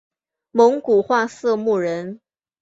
[0.49, 2.19] 蒙古化色目人。